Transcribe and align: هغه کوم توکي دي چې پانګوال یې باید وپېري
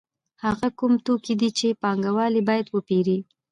هغه 0.43 0.67
کوم 0.79 0.93
توکي 1.05 1.33
دي 1.41 1.49
چې 1.57 1.67
پانګوال 1.81 2.33
یې 2.37 2.43
باید 2.49 2.67
وپېري 2.69 3.17